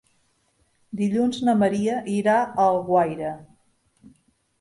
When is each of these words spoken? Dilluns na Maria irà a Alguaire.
Dilluns 1.01 1.41
na 1.49 1.53
Maria 1.63 1.97
irà 2.13 2.37
a 2.45 2.49
Alguaire. 2.65 3.35